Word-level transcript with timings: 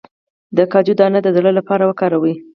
د 0.57 0.59
کاجو 0.71 0.93
دانه 0.99 1.19
د 1.23 1.27
زړه 1.37 1.51
لپاره 1.57 1.83
وکاروئ 1.85 2.35